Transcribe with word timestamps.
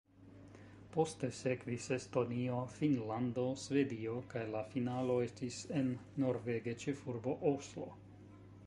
Poste 0.93 1.27
sekvis 1.39 1.89
Estonio, 1.97 2.61
Finnlando, 2.77 3.45
Svedio 3.65 4.17
kaj 4.33 4.43
la 4.57 4.65
finalo 4.73 5.19
estis 5.29 5.63
en 5.83 5.95
norvega 6.27 6.77
ĉefurbo 6.87 7.39
Oslo. 7.55 7.91